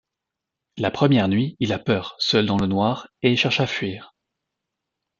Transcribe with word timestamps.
La 0.77 0.89
première 0.89 1.27
nuit, 1.27 1.55
il 1.59 1.71
a 1.73 1.77
peur 1.77 2.15
seul 2.17 2.47
dans 2.47 2.57
le 2.57 2.65
noir 2.65 3.09
et 3.21 3.35
cherche 3.35 3.59
à 3.59 3.67
fuir. 3.67 4.15